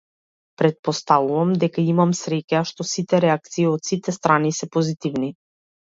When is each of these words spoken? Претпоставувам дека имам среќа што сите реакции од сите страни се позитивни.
Претпоставувам 0.59 1.51
дека 1.65 1.83
имам 1.91 2.15
среќа 2.21 2.63
што 2.71 2.87
сите 2.95 3.19
реакции 3.27 3.67
од 3.75 3.87
сите 3.91 4.19
страни 4.19 4.55
се 4.63 4.73
позитивни. 4.79 5.35